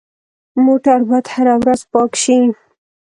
[0.65, 2.37] موټر باید هره ورځ پاک شي.